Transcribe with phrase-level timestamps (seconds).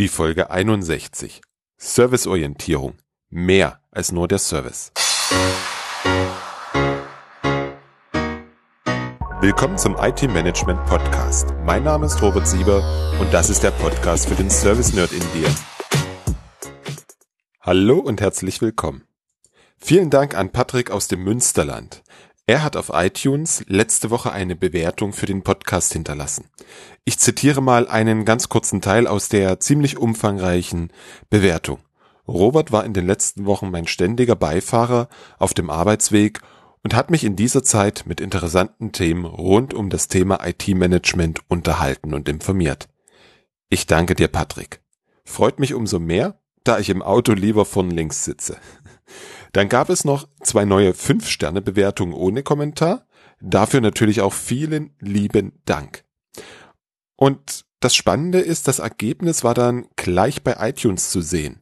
[0.00, 1.42] Die Folge 61.
[1.76, 2.94] Serviceorientierung.
[3.28, 4.92] Mehr als nur der Service.
[9.42, 11.48] Willkommen zum IT Management Podcast.
[11.66, 12.82] Mein Name ist Robert Sieber
[13.20, 15.54] und das ist der Podcast für den Service Nerd in dir.
[17.60, 19.04] Hallo und herzlich willkommen.
[19.76, 22.02] Vielen Dank an Patrick aus dem Münsterland.
[22.50, 26.46] Er hat auf iTunes letzte Woche eine Bewertung für den Podcast hinterlassen.
[27.04, 30.92] Ich zitiere mal einen ganz kurzen Teil aus der ziemlich umfangreichen
[31.28, 31.78] Bewertung.
[32.26, 35.08] Robert war in den letzten Wochen mein ständiger Beifahrer
[35.38, 36.40] auf dem Arbeitsweg
[36.82, 42.14] und hat mich in dieser Zeit mit interessanten Themen rund um das Thema IT-Management unterhalten
[42.14, 42.88] und informiert.
[43.68, 44.80] Ich danke dir, Patrick.
[45.24, 48.56] Freut mich umso mehr, da ich im Auto lieber von links sitze.
[49.52, 53.06] Dann gab es noch zwei neue 5-Sterne-Bewertungen ohne Kommentar.
[53.40, 56.04] Dafür natürlich auch vielen lieben Dank.
[57.16, 61.60] Und das Spannende ist, das Ergebnis war dann gleich bei iTunes zu sehen.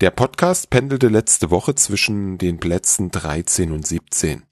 [0.00, 4.44] Der Podcast pendelte letzte Woche zwischen den Plätzen 13 und 17.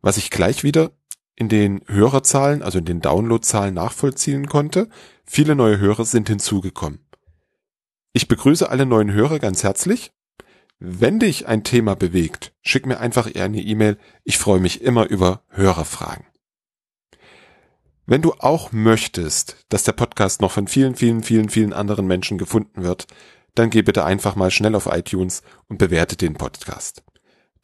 [0.00, 0.92] Was ich gleich wieder
[1.34, 4.88] in den Hörerzahlen, also in den Downloadzahlen nachvollziehen konnte.
[5.24, 7.00] Viele neue Hörer sind hinzugekommen.
[8.12, 10.12] Ich begrüße alle neuen Hörer ganz herzlich
[10.78, 13.98] wenn dich ein Thema bewegt, schick mir einfach eine E-Mail.
[14.24, 16.24] Ich freue mich immer über Hörerfragen.
[18.06, 22.38] Wenn du auch möchtest, dass der Podcast noch von vielen, vielen, vielen, vielen anderen Menschen
[22.38, 23.06] gefunden wird,
[23.54, 27.02] dann geh bitte einfach mal schnell auf iTunes und bewerte den Podcast.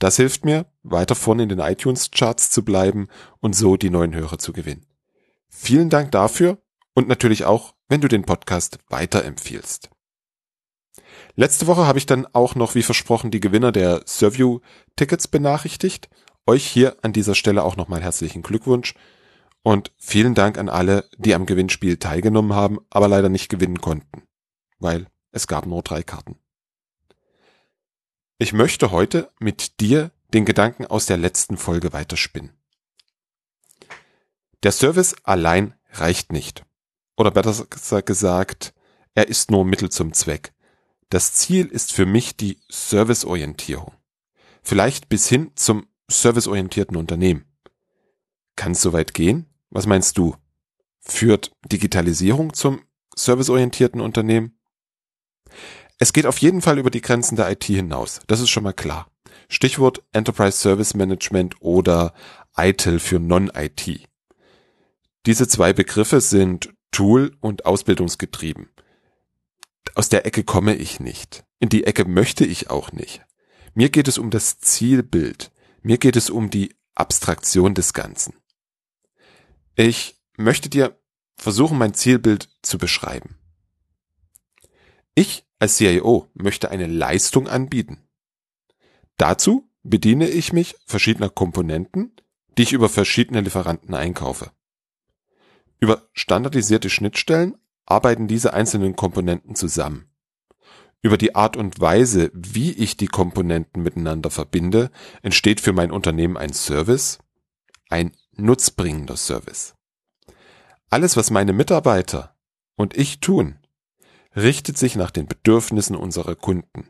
[0.01, 3.09] Das hilft mir, weiter vorne in den iTunes-Charts zu bleiben
[3.41, 4.87] und so die neuen Hörer zu gewinnen.
[5.49, 6.59] Vielen Dank dafür
[6.95, 9.94] und natürlich auch, wenn du den Podcast weiterempfiehlst.
[11.37, 16.09] Letzte Woche habe ich dann auch noch, wie versprochen, die Gewinner der Surview-Tickets benachrichtigt.
[16.47, 18.95] Euch hier an dieser Stelle auch nochmal herzlichen Glückwunsch
[19.63, 24.23] und vielen Dank an alle, die am Gewinnspiel teilgenommen haben, aber leider nicht gewinnen konnten,
[24.79, 26.39] weil es gab nur drei Karten.
[28.39, 32.53] Ich möchte heute mit dir den Gedanken aus der letzten Folge weiterspinnen.
[34.63, 36.65] Der Service allein reicht nicht.
[37.17, 38.75] Oder besser gesagt,
[39.15, 40.54] er ist nur Mittel zum Zweck.
[41.15, 43.93] Das Ziel ist für mich die Serviceorientierung.
[44.65, 47.45] Vielleicht bis hin zum serviceorientierten Unternehmen.
[48.57, 49.47] Kann es soweit gehen?
[49.71, 50.35] Was meinst du?
[50.99, 52.83] Führt Digitalisierung zum
[53.15, 54.59] serviceorientierten Unternehmen?
[56.01, 58.19] Es geht auf jeden Fall über die Grenzen der IT hinaus.
[58.27, 59.09] Das ist schon mal klar.
[59.49, 62.13] Stichwort Enterprise Service Management oder
[62.57, 64.09] ITIL für Non-IT.
[65.27, 68.75] Diese zwei Begriffe sind Tool- und Ausbildungsgetrieben
[69.95, 71.45] aus der Ecke komme ich nicht.
[71.59, 73.25] In die Ecke möchte ich auch nicht.
[73.75, 75.53] Mir geht es um das Zielbild.
[75.83, 78.35] Mir geht es um die Abstraktion des Ganzen.
[79.77, 80.99] Ich möchte dir
[81.37, 83.37] versuchen, mein Zielbild zu beschreiben.
[85.15, 88.09] Ich als CIO möchte eine Leistung anbieten.
[89.17, 92.13] Dazu bediene ich mich verschiedener Komponenten,
[92.57, 94.51] die ich über verschiedene Lieferanten einkaufe.
[95.79, 97.57] Über standardisierte Schnittstellen
[97.87, 100.11] arbeiten diese einzelnen Komponenten zusammen.
[101.03, 104.91] Über die Art und Weise, wie ich die Komponenten miteinander verbinde,
[105.23, 107.19] entsteht für mein Unternehmen ein Service,
[107.91, 109.75] ein nutzbringender Service.
[110.89, 112.37] Alles, was meine Mitarbeiter
[112.77, 113.59] und ich tun,
[114.35, 116.89] richtet sich nach den Bedürfnissen unserer Kunden.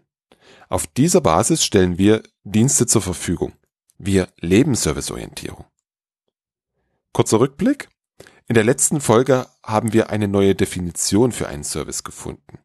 [0.69, 3.53] Auf dieser Basis stellen wir Dienste zur Verfügung.
[3.99, 5.65] Wir leben Serviceorientierung.
[7.13, 7.89] Kurzer Rückblick.
[8.47, 12.59] In der letzten Folge haben wir eine neue Definition für einen Service gefunden.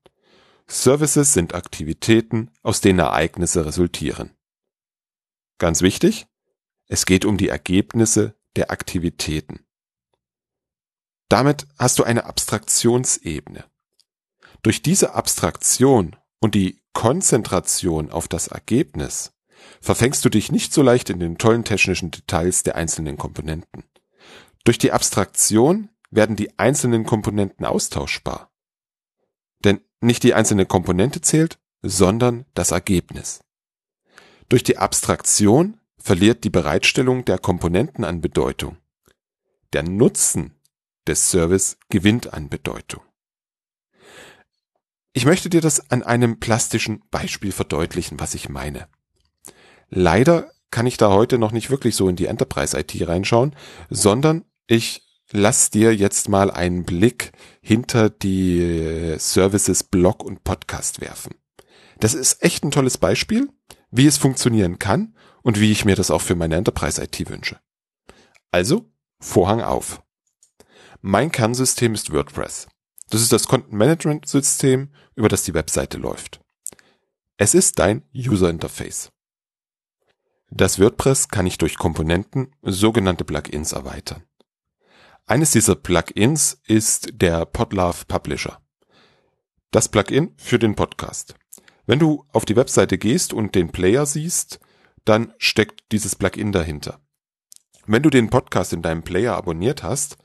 [0.68, 4.36] Services sind Aktivitäten, aus denen Ereignisse resultieren.
[5.58, 6.28] Ganz wichtig,
[6.88, 9.66] es geht um die Ergebnisse der Aktivitäten.
[11.30, 13.64] Damit hast du eine Abstraktionsebene.
[14.64, 19.32] Durch diese Abstraktion und die Konzentration auf das Ergebnis
[19.80, 23.89] verfängst du dich nicht so leicht in den tollen technischen Details der einzelnen Komponenten.
[24.64, 28.52] Durch die Abstraktion werden die einzelnen Komponenten austauschbar.
[29.64, 33.42] Denn nicht die einzelne Komponente zählt, sondern das Ergebnis.
[34.48, 38.78] Durch die Abstraktion verliert die Bereitstellung der Komponenten an Bedeutung.
[39.74, 40.56] Der Nutzen
[41.08, 43.02] des Service gewinnt an Bedeutung.
[45.14, 48.88] Ich möchte dir das an einem plastischen Beispiel verdeutlichen, was ich meine.
[49.90, 53.56] Leider kann ich da heute noch nicht wirklich so in die Enterprise IT reinschauen,
[53.90, 55.02] sondern ich
[55.32, 61.34] lass dir jetzt mal einen Blick hinter die Services Blog und Podcast werfen.
[62.00, 63.50] Das ist echt ein tolles Beispiel,
[63.90, 67.60] wie es funktionieren kann und wie ich mir das auch für meine Enterprise IT wünsche.
[68.52, 70.02] Also, Vorhang auf.
[71.02, 72.68] Mein Kernsystem ist WordPress.
[73.10, 76.42] Das ist das Content-Management-System, über das die Webseite läuft.
[77.38, 79.12] Es ist dein User-Interface.
[80.52, 84.24] Das WordPress kann ich durch Komponenten, sogenannte Plugins, erweitern.
[85.30, 88.60] Eines dieser Plugins ist der Podlove Publisher.
[89.70, 91.36] Das Plugin für den Podcast.
[91.86, 94.60] Wenn du auf die Webseite gehst und den Player siehst,
[95.06, 97.00] dann steckt dieses Plugin dahinter.
[97.86, 100.18] Wenn du den Podcast in deinem Player abonniert hast,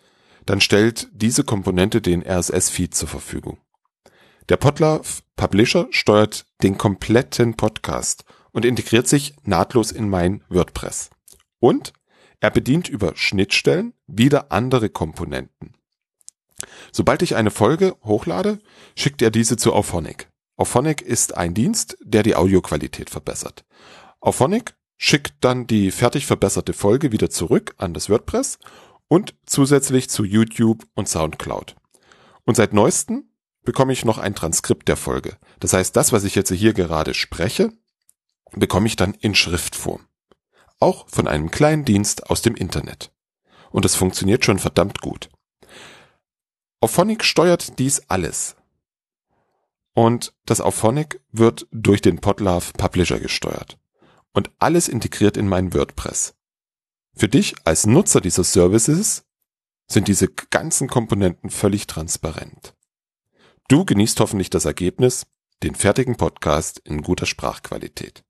[0.46, 3.58] dann stellt diese Komponente den RSS-Feed zur Verfügung.
[4.48, 11.10] Der Podlove Publisher steuert den kompletten Podcast und integriert sich nahtlos in mein WordPress.
[11.60, 11.92] Und
[12.44, 15.72] er bedient über Schnittstellen wieder andere Komponenten.
[16.92, 18.58] Sobald ich eine Folge hochlade,
[18.94, 20.28] schickt er diese zu Auphonic.
[20.58, 23.64] Auphonic ist ein Dienst, der die Audioqualität verbessert.
[24.20, 28.58] Auphonic schickt dann die fertig verbesserte Folge wieder zurück an das WordPress
[29.08, 31.76] und zusätzlich zu YouTube und SoundCloud.
[32.44, 33.24] Und seit neuestem
[33.62, 35.38] bekomme ich noch ein Transkript der Folge.
[35.60, 37.72] Das heißt, das, was ich jetzt hier gerade spreche,
[38.52, 40.06] bekomme ich dann in Schriftform.
[40.84, 43.10] Auch von einem kleinen Dienst aus dem Internet.
[43.70, 45.30] Und es funktioniert schon verdammt gut.
[46.82, 48.56] Auphonic steuert dies alles.
[49.94, 53.78] Und das Auphonic wird durch den Podlove Publisher gesteuert
[54.34, 56.34] und alles integriert in mein WordPress.
[57.14, 59.24] Für dich als Nutzer dieser Services
[59.86, 62.74] sind diese ganzen Komponenten völlig transparent.
[63.68, 65.24] Du genießt hoffentlich das Ergebnis,
[65.62, 68.22] den fertigen Podcast in guter Sprachqualität.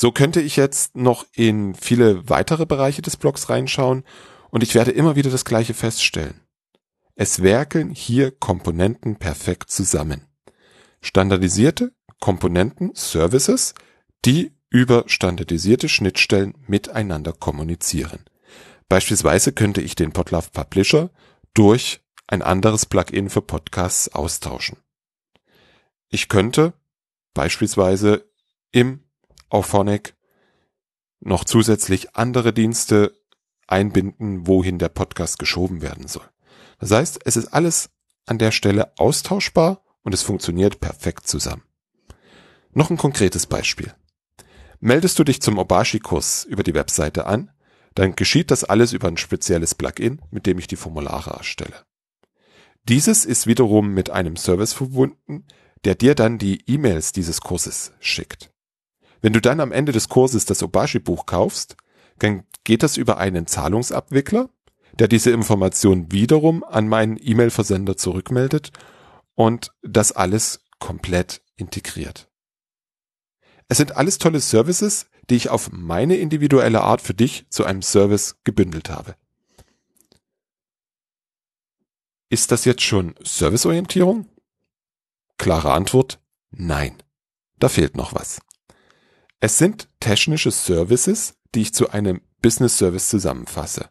[0.00, 4.04] So könnte ich jetzt noch in viele weitere Bereiche des Blogs reinschauen
[4.50, 6.40] und ich werde immer wieder das gleiche feststellen.
[7.16, 10.28] Es werkeln hier Komponenten perfekt zusammen.
[11.00, 13.74] Standardisierte Komponenten, Services,
[14.24, 18.24] die über standardisierte Schnittstellen miteinander kommunizieren.
[18.88, 21.10] Beispielsweise könnte ich den Podlove Publisher
[21.54, 24.76] durch ein anderes Plugin für Podcasts austauschen.
[26.08, 26.72] Ich könnte
[27.34, 28.30] beispielsweise
[28.70, 29.02] im
[29.50, 30.14] Auphonic
[31.20, 33.18] noch zusätzlich andere Dienste
[33.66, 36.28] einbinden, wohin der Podcast geschoben werden soll.
[36.78, 37.90] Das heißt, es ist alles
[38.26, 41.62] an der Stelle austauschbar und es funktioniert perfekt zusammen.
[42.72, 43.92] Noch ein konkretes Beispiel.
[44.80, 47.50] Meldest du dich zum Obashi-Kurs über die Webseite an,
[47.94, 51.84] dann geschieht das alles über ein spezielles Plugin, mit dem ich die Formulare erstelle.
[52.84, 55.46] Dieses ist wiederum mit einem Service verbunden,
[55.84, 58.52] der dir dann die E-Mails dieses Kurses schickt.
[59.20, 61.76] Wenn du dann am Ende des Kurses das Obashi-Buch kaufst,
[62.18, 64.50] dann geht das über einen Zahlungsabwickler,
[64.98, 68.72] der diese Information wiederum an meinen E-Mail-Versender zurückmeldet
[69.34, 72.28] und das alles komplett integriert.
[73.68, 77.82] Es sind alles tolle Services, die ich auf meine individuelle Art für dich zu einem
[77.82, 79.14] Service gebündelt habe.
[82.30, 84.26] Ist das jetzt schon Serviceorientierung?
[85.38, 86.20] Klare Antwort,
[86.50, 87.02] nein.
[87.58, 88.40] Da fehlt noch was.
[89.40, 93.88] Es sind technische Services, die ich zu einem Business Service zusammenfasse.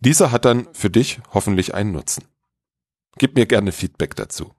[0.00, 2.24] Dieser hat dann für dich hoffentlich einen Nutzen.
[3.18, 4.52] Gib mir gerne Feedback dazu.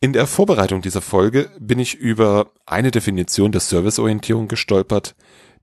[0.00, 5.14] In der Vorbereitung dieser Folge bin ich über eine Definition der Serviceorientierung gestolpert,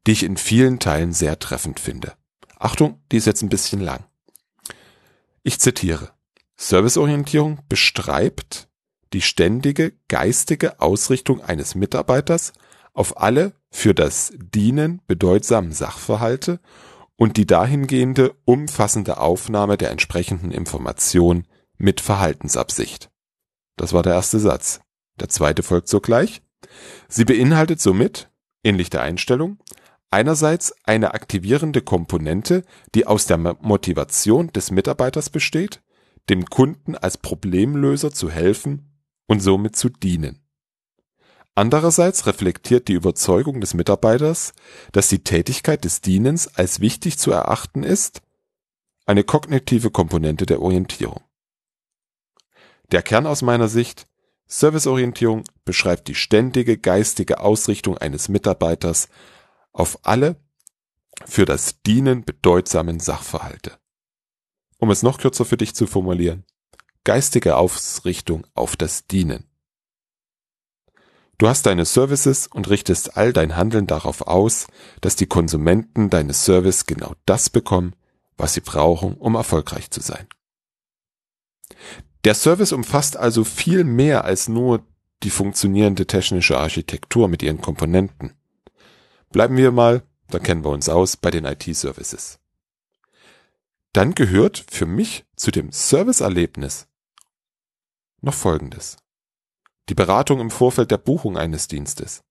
[0.08, 2.14] die ich in vielen Teilen sehr treffend finde.
[2.58, 4.06] Achtung, die ist jetzt ein bisschen lang.
[5.44, 6.12] Ich zitiere.
[6.58, 8.65] Serviceorientierung beschreibt
[9.16, 12.52] die ständige geistige Ausrichtung eines Mitarbeiters
[12.94, 16.60] auf alle für das Dienen bedeutsamen Sachverhalte
[17.16, 21.48] und die dahingehende umfassende Aufnahme der entsprechenden Information
[21.78, 23.10] mit Verhaltensabsicht.
[23.78, 24.82] Das war der erste Satz.
[25.18, 26.42] Der zweite folgt sogleich.
[27.08, 28.30] Sie beinhaltet somit,
[28.66, 29.60] ähnlich der Einstellung,
[30.12, 35.82] einerseits eine aktivierende Komponente, die aus der Motivation des Mitarbeiters besteht,
[36.30, 38.92] dem Kunden als Problemlöser zu helfen
[39.28, 40.42] und somit zu dienen.
[41.56, 44.54] Andererseits reflektiert die Überzeugung des Mitarbeiters,
[44.92, 48.22] dass die Tätigkeit des Dienens als wichtig zu erachten ist,
[49.06, 51.22] eine kognitive Komponente der Orientierung.
[52.92, 54.08] Der Kern aus meiner Sicht
[54.48, 59.08] Serviceorientierung beschreibt die ständige geistige Ausrichtung eines Mitarbeiters
[59.72, 60.36] auf alle
[61.26, 63.78] für das Dienen bedeutsamen Sachverhalte.
[64.78, 66.46] Um es noch kürzer für dich zu formulieren,
[67.06, 69.46] geistige Ausrichtung auf das Dienen.
[71.38, 74.68] Du hast deine Services und richtest all dein Handeln darauf aus,
[75.02, 77.96] dass die Konsumenten deines Service genau das bekommen,
[78.38, 80.28] was sie brauchen, um erfolgreich zu sein.
[82.24, 84.86] Der Service umfasst also viel mehr als nur
[85.24, 88.34] die funktionierende technische Architektur mit ihren Komponenten.
[89.32, 92.40] Bleiben wir mal, da kennen wir uns aus, bei den IT-Services.
[93.94, 96.88] dann gehört für mich zu dem Serviceerlebnis
[98.26, 98.98] noch Folgendes.
[99.88, 102.24] Die Beratung im Vorfeld der Buchung eines Dienstes,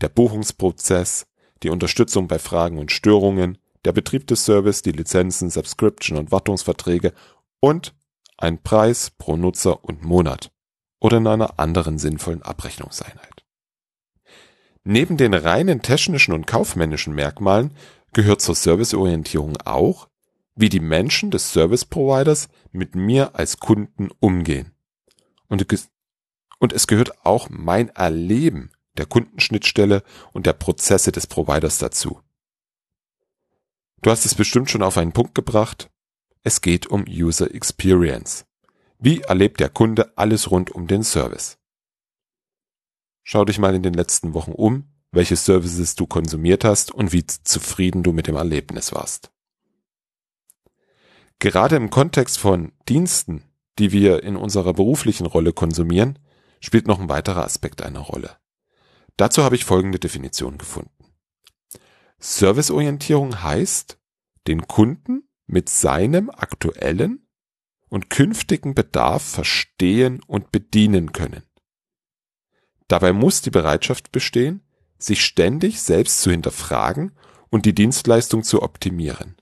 [0.00, 1.26] der Buchungsprozess,
[1.62, 7.12] die Unterstützung bei Fragen und Störungen, der Betrieb des Service, die Lizenzen, Subscription und Wartungsverträge
[7.60, 7.94] und
[8.38, 10.50] ein Preis pro Nutzer und Monat
[10.98, 13.44] oder in einer anderen sinnvollen Abrechnungseinheit.
[14.82, 17.76] Neben den reinen technischen und kaufmännischen Merkmalen
[18.12, 20.08] gehört zur Serviceorientierung auch,
[20.54, 24.73] wie die Menschen des Service Providers mit mir als Kunden umgehen.
[25.48, 25.66] Und,
[26.58, 32.20] und es gehört auch mein Erleben der Kundenschnittstelle und der Prozesse des Providers dazu.
[34.02, 35.90] Du hast es bestimmt schon auf einen Punkt gebracht.
[36.42, 38.44] Es geht um User Experience.
[38.98, 41.58] Wie erlebt der Kunde alles rund um den Service?
[43.22, 47.26] Schau dich mal in den letzten Wochen um, welche Services du konsumiert hast und wie
[47.26, 49.32] zufrieden du mit dem Erlebnis warst.
[51.38, 53.42] Gerade im Kontext von Diensten,
[53.78, 56.18] die wir in unserer beruflichen Rolle konsumieren,
[56.60, 58.36] spielt noch ein weiterer Aspekt eine Rolle.
[59.16, 60.90] Dazu habe ich folgende Definition gefunden.
[62.18, 63.98] Serviceorientierung heißt,
[64.46, 67.28] den Kunden mit seinem aktuellen
[67.88, 71.42] und künftigen Bedarf verstehen und bedienen können.
[72.88, 74.66] Dabei muss die Bereitschaft bestehen,
[74.98, 77.16] sich ständig selbst zu hinterfragen
[77.50, 79.36] und die Dienstleistung zu optimieren.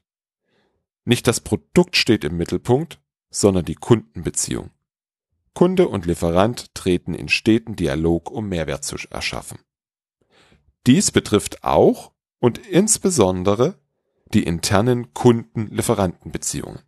[1.04, 3.00] Nicht das Produkt steht im Mittelpunkt,
[3.32, 4.70] sondern die Kundenbeziehung.
[5.54, 9.58] Kunde und Lieferant treten in steten Dialog, um Mehrwert zu erschaffen.
[10.86, 13.78] Dies betrifft auch und insbesondere
[14.32, 16.80] die internen Kunden-Lieferanten-Beziehungen.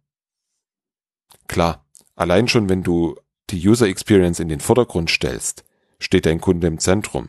[1.47, 3.17] Klar, allein schon wenn du
[3.51, 5.65] die User Experience in den Vordergrund stellst,
[5.99, 7.29] steht dein Kunde im Zentrum.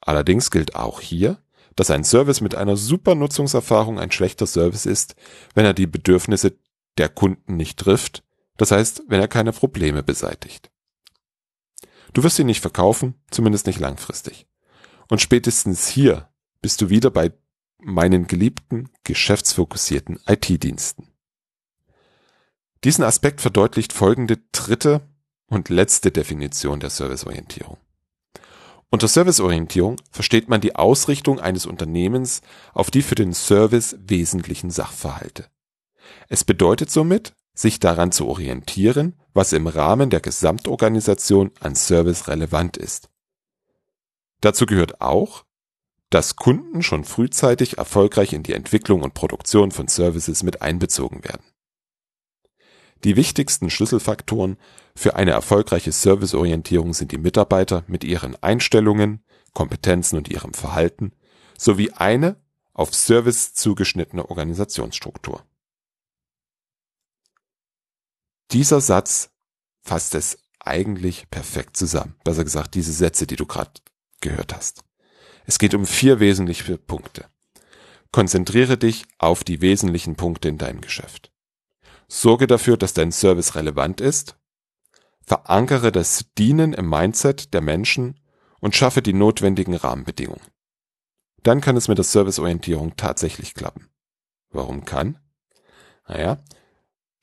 [0.00, 1.42] Allerdings gilt auch hier,
[1.76, 5.16] dass ein Service mit einer super Nutzungserfahrung ein schlechter Service ist,
[5.54, 6.56] wenn er die Bedürfnisse
[6.98, 8.22] der Kunden nicht trifft,
[8.56, 10.70] das heißt, wenn er keine Probleme beseitigt.
[12.12, 14.46] Du wirst ihn nicht verkaufen, zumindest nicht langfristig.
[15.08, 16.28] Und spätestens hier
[16.62, 17.32] bist du wieder bei
[17.78, 21.08] meinen geliebten, geschäftsfokussierten IT-Diensten.
[22.84, 25.02] Diesen Aspekt verdeutlicht folgende dritte
[25.46, 27.78] und letzte Definition der Serviceorientierung.
[28.90, 35.48] Unter Serviceorientierung versteht man die Ausrichtung eines Unternehmens auf die für den Service wesentlichen Sachverhalte.
[36.28, 42.76] Es bedeutet somit, sich daran zu orientieren, was im Rahmen der Gesamtorganisation an Service relevant
[42.76, 43.08] ist.
[44.40, 45.44] Dazu gehört auch,
[46.10, 51.44] dass Kunden schon frühzeitig erfolgreich in die Entwicklung und Produktion von Services mit einbezogen werden.
[53.04, 54.56] Die wichtigsten Schlüsselfaktoren
[54.96, 61.12] für eine erfolgreiche Serviceorientierung sind die Mitarbeiter mit ihren Einstellungen, Kompetenzen und ihrem Verhalten
[61.58, 62.36] sowie eine
[62.72, 65.44] auf Service zugeschnittene Organisationsstruktur.
[68.54, 69.30] Dieser Satz
[69.82, 72.14] fasst es eigentlich perfekt zusammen.
[72.22, 73.72] Besser gesagt, diese Sätze, die du gerade
[74.20, 74.84] gehört hast.
[75.44, 77.26] Es geht um vier wesentliche Punkte.
[78.12, 81.32] Konzentriere dich auf die wesentlichen Punkte in deinem Geschäft.
[82.06, 84.36] Sorge dafür, dass dein Service relevant ist.
[85.26, 88.20] Verankere das Dienen im Mindset der Menschen
[88.60, 90.46] und schaffe die notwendigen Rahmenbedingungen.
[91.42, 93.88] Dann kann es mit der Serviceorientierung tatsächlich klappen.
[94.50, 95.18] Warum kann?
[96.06, 96.38] Naja,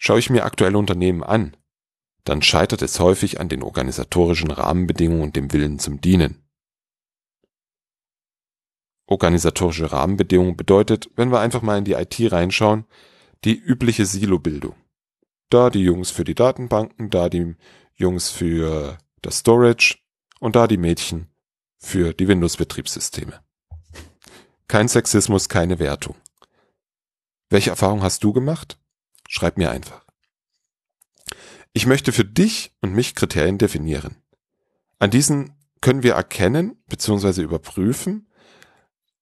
[0.01, 1.55] schaue ich mir aktuelle Unternehmen an,
[2.23, 6.43] dann scheitert es häufig an den organisatorischen Rahmenbedingungen und dem Willen zum Dienen.
[9.05, 12.85] Organisatorische Rahmenbedingungen bedeutet, wenn wir einfach mal in die IT reinschauen,
[13.43, 14.75] die übliche Silobildung.
[15.49, 17.55] Da die Jungs für die Datenbanken, da die
[17.93, 19.99] Jungs für das Storage
[20.39, 21.27] und da die Mädchen
[21.77, 23.39] für die Windows-Betriebssysteme.
[24.67, 26.15] Kein Sexismus, keine Wertung.
[27.49, 28.80] Welche Erfahrung hast du gemacht?
[29.33, 30.05] Schreib mir einfach.
[31.71, 34.17] Ich möchte für dich und mich Kriterien definieren.
[34.99, 37.41] An diesen können wir erkennen bzw.
[37.41, 38.29] überprüfen,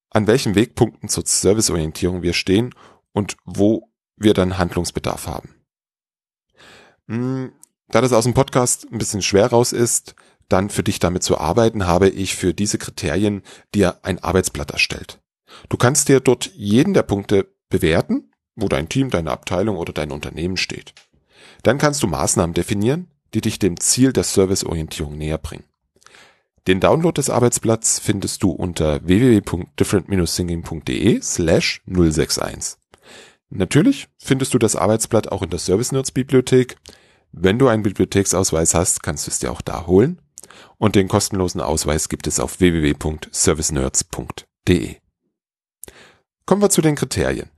[0.10, 2.74] an welchen Wegpunkten zur Serviceorientierung wir stehen
[3.12, 5.54] und wo wir dann Handlungsbedarf haben.
[7.08, 7.54] Hm,
[7.90, 10.16] da das aus dem Podcast ein bisschen schwer raus ist,
[10.48, 13.44] dann für dich damit zu arbeiten, habe ich für diese Kriterien
[13.76, 15.22] dir ein Arbeitsblatt erstellt.
[15.70, 18.29] Du kannst dir dort jeden der Punkte bewerten,
[18.62, 20.94] wo dein Team, deine Abteilung oder dein Unternehmen steht.
[21.64, 25.66] Dann kannst du Maßnahmen definieren, die dich dem Ziel der Serviceorientierung näher bringen.
[26.68, 32.78] Den Download des Arbeitsblatts findest du unter www.different-thinking.de slash 061.
[33.50, 36.76] Natürlich findest du das Arbeitsblatt auch in der Service Nerds Bibliothek.
[37.32, 40.22] Wenn du einen Bibliotheksausweis hast, kannst du es dir auch da holen.
[40.78, 44.98] Und den kostenlosen Ausweis gibt es auf www.servicenerds.de.
[46.46, 47.50] Kommen wir zu den Kriterien.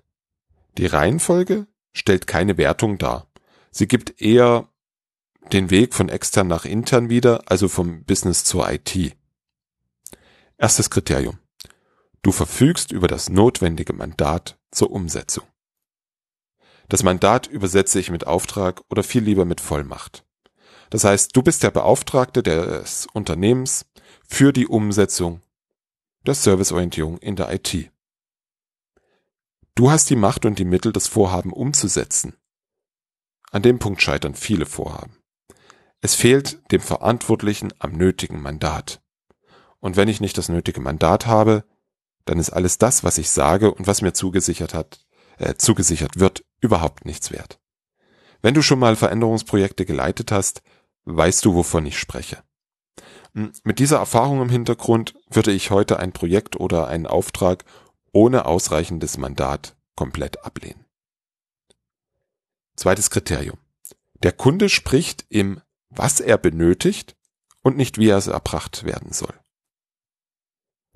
[0.77, 3.27] Die Reihenfolge stellt keine Wertung dar.
[3.71, 4.69] Sie gibt eher
[5.51, 9.15] den Weg von extern nach intern wieder, also vom Business zur IT.
[10.57, 11.39] Erstes Kriterium.
[12.21, 15.45] Du verfügst über das notwendige Mandat zur Umsetzung.
[16.87, 20.25] Das Mandat übersetze ich mit Auftrag oder viel lieber mit Vollmacht.
[20.89, 23.85] Das heißt, du bist der Beauftragte des Unternehmens
[24.27, 25.41] für die Umsetzung
[26.25, 27.91] der Serviceorientierung in der IT.
[29.75, 32.35] Du hast die Macht und die Mittel, das Vorhaben umzusetzen.
[33.51, 35.17] An dem Punkt scheitern viele Vorhaben.
[36.01, 39.01] Es fehlt dem Verantwortlichen am nötigen Mandat.
[39.79, 41.63] Und wenn ich nicht das nötige Mandat habe,
[42.25, 45.05] dann ist alles das, was ich sage und was mir zugesichert hat,
[45.37, 47.59] äh, zugesichert wird, überhaupt nichts wert.
[48.41, 50.61] Wenn du schon mal Veränderungsprojekte geleitet hast,
[51.05, 52.43] weißt du, wovon ich spreche.
[53.33, 57.63] Hm, mit dieser Erfahrung im Hintergrund würde ich heute ein Projekt oder einen Auftrag
[58.11, 60.85] ohne ausreichendes Mandat komplett ablehnen.
[62.75, 63.57] Zweites Kriterium.
[64.23, 67.15] Der Kunde spricht im was er benötigt
[67.61, 69.33] und nicht wie er es erbracht werden soll.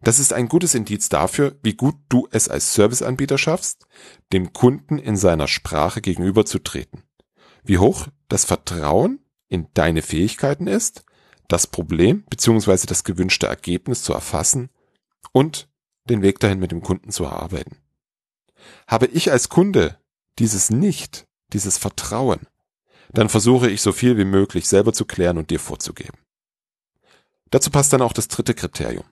[0.02, 3.88] Das ist ein gutes Indiz dafür, wie gut du es als Serviceanbieter schaffst,
[4.34, 7.04] dem Kunden in seiner Sprache gegenüberzutreten.
[7.64, 11.06] Wie hoch das Vertrauen in deine Fähigkeiten ist,
[11.48, 12.86] das Problem bzw.
[12.88, 14.70] das gewünschte Ergebnis zu erfassen
[15.32, 15.70] und
[16.06, 17.78] den Weg dahin mit dem Kunden zu erarbeiten.
[18.88, 19.98] Habe ich als Kunde
[20.40, 22.42] dieses nicht, dieses Vertrauen,
[23.12, 26.18] dann versuche ich so viel wie möglich selber zu klären und dir vorzugeben.
[27.52, 29.06] Dazu passt dann auch das dritte Kriterium.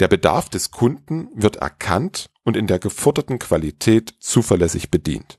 [0.00, 5.38] Der Bedarf des Kunden wird erkannt und in der geforderten Qualität zuverlässig bedient.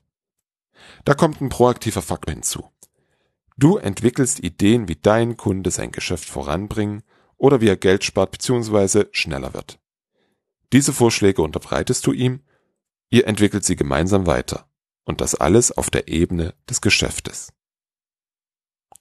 [1.04, 2.70] Da kommt ein proaktiver Faktor hinzu.
[3.56, 7.02] Du entwickelst Ideen, wie dein Kunde sein Geschäft voranbringen
[7.36, 9.06] oder wie er Geld spart bzw.
[9.12, 9.78] schneller wird.
[10.72, 12.42] Diese Vorschläge unterbreitest du ihm,
[13.10, 14.68] ihr entwickelt sie gemeinsam weiter.
[15.04, 17.52] Und das alles auf der Ebene des Geschäftes.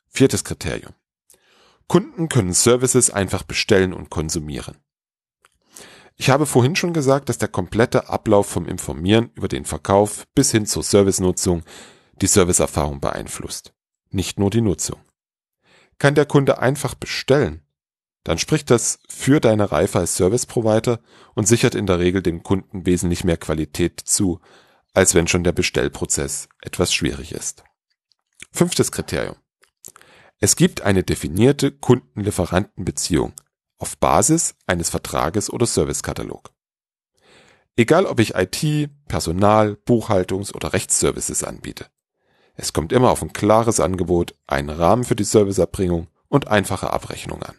[0.08, 0.94] Viertes Kriterium.
[1.88, 4.78] Kunden können Services einfach bestellen und konsumieren.
[6.16, 10.52] Ich habe vorhin schon gesagt, dass der komplette Ablauf vom Informieren über den Verkauf bis
[10.52, 11.64] hin zur Servicenutzung
[12.22, 13.74] die Serviceerfahrung beeinflusst,
[14.10, 15.00] nicht nur die Nutzung.
[15.98, 17.62] Kann der Kunde einfach bestellen,
[18.24, 21.00] dann spricht das für deine Reife als Service Provider
[21.36, 24.40] und sichert in der Regel dem Kunden wesentlich mehr Qualität zu,
[24.94, 27.64] als wenn schon der Bestellprozess etwas schwierig ist.
[28.52, 29.36] Fünftes Kriterium.
[30.40, 33.34] Es gibt eine definierte Kunden-Lieferanten-Beziehung
[33.78, 36.52] auf Basis eines Vertrages oder Servicekatalog.
[37.76, 41.88] Egal ob ich IT, Personal, Buchhaltungs- oder Rechtsservices anbiete.
[42.56, 47.42] Es kommt immer auf ein klares Angebot, einen Rahmen für die Serviceerbringung und einfache Abrechnung
[47.42, 47.56] an.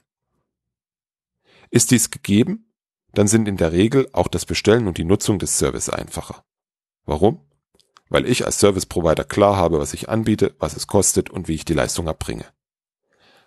[1.71, 2.73] Ist dies gegeben,
[3.13, 6.45] dann sind in der Regel auch das Bestellen und die Nutzung des Service einfacher.
[7.05, 7.41] Warum?
[8.09, 11.55] Weil ich als Service Provider klar habe, was ich anbiete, was es kostet und wie
[11.55, 12.47] ich die Leistung erbringe.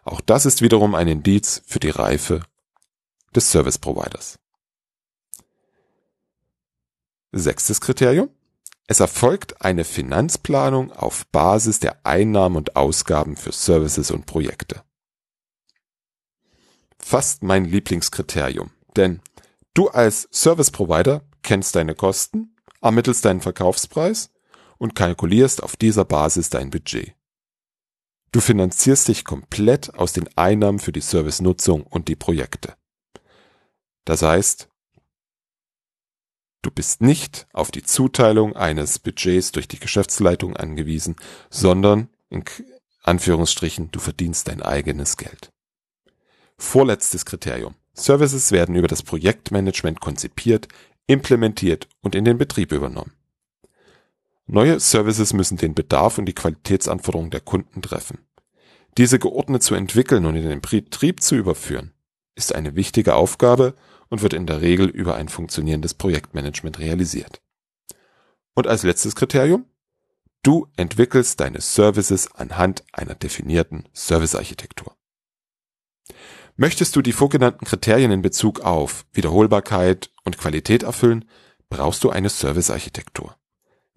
[0.04, 2.42] Auch das ist wiederum ein Indiz für die Reife
[3.36, 4.40] des Service Providers.
[7.32, 8.30] Sechstes Kriterium.
[8.86, 14.84] Es erfolgt eine Finanzplanung auf Basis der Einnahmen und Ausgaben für Services und Projekte.
[17.06, 19.22] Fast mein Lieblingskriterium, denn
[19.74, 24.32] du als Service Provider kennst deine Kosten, ermittelst deinen Verkaufspreis
[24.78, 27.14] und kalkulierst auf dieser Basis dein Budget.
[28.32, 32.76] Du finanzierst dich komplett aus den Einnahmen für die Servicenutzung und die Projekte.
[34.06, 34.70] Das heißt,
[36.62, 41.18] du bist nicht auf die Zuteilung eines Budgets durch die Geschäftsleitung angewiesen,
[41.50, 42.46] sondern in
[43.04, 45.54] Anführungsstrichen, du verdienst dein eigenes Geld.
[46.64, 47.76] Vorletztes Kriterium.
[47.94, 50.70] Services werden über das Projektmanagement konzipiert,
[51.06, 53.14] implementiert und in den Betrieb übernommen.
[54.48, 58.26] Neue Services müssen den Bedarf und die Qualitätsanforderungen der Kunden treffen.
[58.98, 61.94] Diese geordnet zu entwickeln und in den Betrieb zu überführen,
[62.34, 63.76] ist eine wichtige Aufgabe
[64.10, 67.42] und wird in der Regel über ein funktionierendes Projektmanagement realisiert.
[68.56, 69.66] Und als letztes Kriterium,
[70.42, 74.96] du entwickelst deine Services anhand einer definierten Servicearchitektur.
[76.56, 81.26] Möchtest du die vorgenannten Kriterien in Bezug auf Wiederholbarkeit und Qualität erfüllen,
[81.70, 83.36] brauchst du eine Servicearchitektur.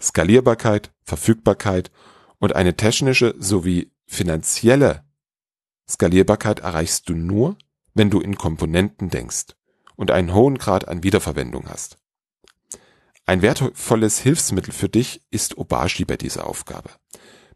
[0.00, 1.90] Skalierbarkeit, Verfügbarkeit
[2.38, 5.04] und eine technische sowie finanzielle
[5.88, 7.56] Skalierbarkeit erreichst du nur,
[7.94, 9.54] wenn du in Komponenten denkst
[9.94, 11.98] und einen hohen Grad an Wiederverwendung hast.
[13.26, 16.90] Ein wertvolles Hilfsmittel für dich ist Obashi bei dieser Aufgabe.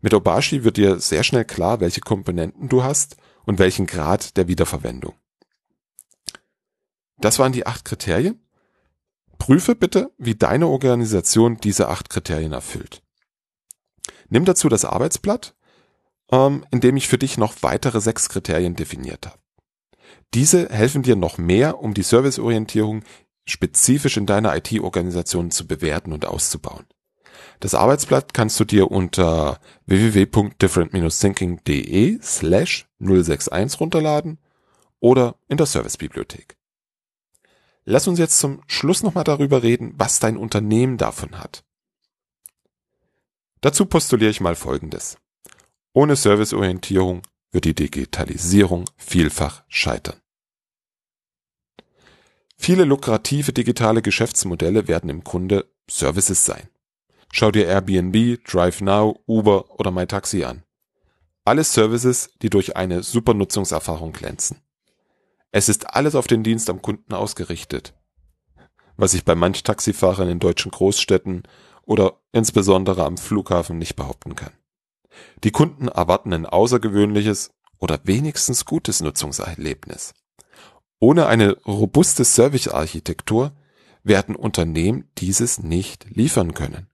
[0.01, 3.17] Mit Obashi wird dir sehr schnell klar, welche Komponenten du hast
[3.51, 5.15] und welchen Grad der Wiederverwendung.
[7.19, 8.41] Das waren die acht Kriterien.
[9.39, 13.03] Prüfe bitte, wie deine Organisation diese acht Kriterien erfüllt.
[14.29, 15.57] Nimm dazu das Arbeitsblatt,
[16.31, 19.41] ähm, in dem ich für dich noch weitere sechs Kriterien definiert habe.
[20.33, 23.03] Diese helfen dir noch mehr, um die Serviceorientierung
[23.47, 26.87] spezifisch in deiner IT-Organisation zu bewerten und auszubauen.
[27.61, 34.39] Das Arbeitsblatt kannst du dir unter www.different-thinking.de slash 061 runterladen
[35.01, 36.57] oder in der Servicebibliothek.
[37.85, 41.65] Lass uns jetzt zum Schluss nochmal darüber reden, was dein Unternehmen davon hat.
[43.61, 45.19] Dazu postuliere ich mal Folgendes.
[45.93, 50.21] Ohne Serviceorientierung wird die Digitalisierung vielfach scheitern.
[52.57, 56.69] Viele lukrative digitale Geschäftsmodelle werden im Grunde Services sein.
[57.33, 60.65] Schau dir Airbnb, DriveNow, Uber oder MyTaxi an.
[61.45, 64.59] Alles Services, die durch eine super Nutzungserfahrung glänzen.
[65.53, 67.95] Es ist alles auf den Dienst am Kunden ausgerichtet.
[68.97, 71.45] Was ich bei manch Taxifahrern in deutschen Großstädten
[71.83, 74.53] oder insbesondere am Flughafen nicht behaupten kann.
[75.43, 80.15] Die Kunden erwarten ein außergewöhnliches oder wenigstens gutes Nutzungserlebnis.
[80.99, 83.53] Ohne eine robuste Servicearchitektur
[84.05, 86.90] werden Unternehmen dieses nicht liefern können.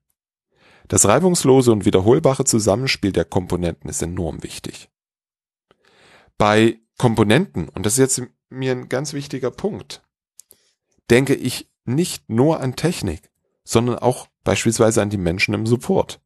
[0.87, 4.89] Das reibungslose und wiederholbare Zusammenspiel der Komponenten ist enorm wichtig.
[6.37, 10.03] Bei Komponenten, und das ist jetzt mir ein ganz wichtiger Punkt,
[11.09, 13.29] denke ich nicht nur an Technik,
[13.63, 16.21] sondern auch beispielsweise an die Menschen im Support.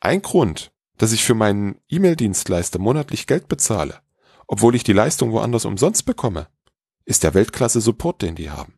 [0.00, 4.00] Ein Grund, dass ich für meinen E-Mail-Dienstleister monatlich Geld bezahle,
[4.48, 6.48] obwohl ich die Leistung woanders umsonst bekomme,
[7.04, 8.74] ist der Weltklasse-Support, den die haben.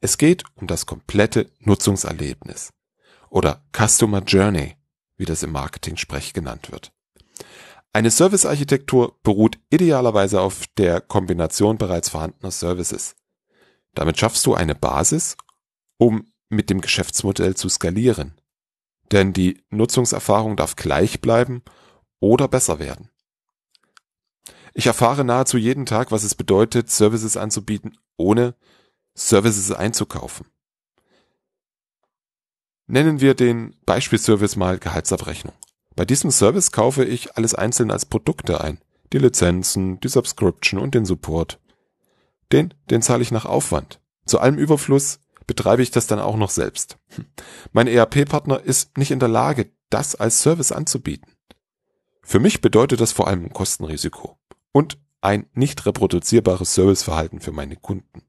[0.00, 2.72] Es geht um das komplette Nutzungserlebnis
[3.30, 4.76] oder Customer Journey,
[5.16, 6.92] wie das im Marketing-Sprech genannt wird.
[7.92, 13.16] Eine Servicearchitektur beruht idealerweise auf der Kombination bereits vorhandener Services.
[13.94, 15.36] Damit schaffst du eine Basis,
[15.96, 18.40] um mit dem Geschäftsmodell zu skalieren.
[19.10, 21.62] Denn die Nutzungserfahrung darf gleich bleiben
[22.20, 23.10] oder besser werden.
[24.74, 28.54] Ich erfahre nahezu jeden Tag, was es bedeutet, Services anzubieten, ohne
[29.16, 30.46] Services einzukaufen.
[32.90, 35.52] Nennen wir den Beispielservice mal Gehaltsabrechnung.
[35.94, 38.78] Bei diesem Service kaufe ich alles einzeln als Produkte ein.
[39.12, 41.60] Die Lizenzen, die Subscription und den Support.
[42.50, 44.00] Den, den zahle ich nach Aufwand.
[44.24, 46.96] Zu allem Überfluss betreibe ich das dann auch noch selbst.
[47.72, 51.30] Mein ERP-Partner ist nicht in der Lage, das als Service anzubieten.
[52.22, 54.38] Für mich bedeutet das vor allem ein Kostenrisiko
[54.72, 58.22] und ein nicht reproduzierbares Serviceverhalten für meine Kunden.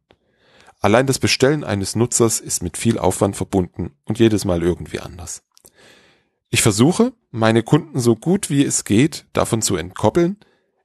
[0.80, 5.44] Allein das Bestellen eines Nutzers ist mit viel Aufwand verbunden und jedes Mal irgendwie anders.
[6.50, 10.38] Ich versuche, meine Kunden so gut wie es geht davon zu entkoppeln.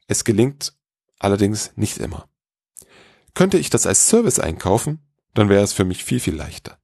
[0.08, 0.76] Es gelingt
[1.18, 2.28] allerdings nicht immer.
[3.34, 5.00] Könnte ich das als Service einkaufen,
[5.32, 6.78] dann wäre es für mich viel, viel leichter.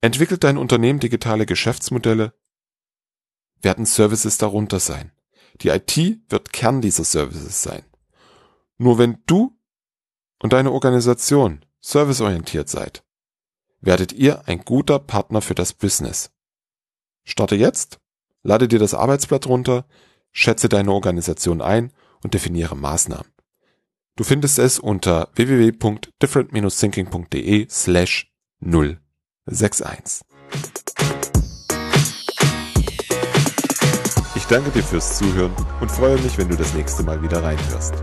[0.00, 2.34] Entwickelt dein Unternehmen digitale Geschäftsmodelle,
[3.62, 5.12] werden Services darunter sein.
[5.62, 5.96] Die IT
[6.28, 7.82] wird Kern dieser Services sein.
[8.76, 9.58] Nur wenn du
[10.44, 13.02] und deine Organisation serviceorientiert seid,
[13.80, 16.32] werdet ihr ein guter Partner für das Business.
[17.24, 17.98] Starte jetzt,
[18.42, 19.86] lade dir das Arbeitsblatt runter,
[20.32, 23.32] schätze deine Organisation ein und definiere Maßnahmen.
[24.16, 28.30] Du findest es unter www.different-thinking.de slash
[28.60, 30.26] 061.
[34.36, 37.94] Ich danke dir fürs Zuhören und freue mich, wenn du das nächste Mal wieder reinhörst.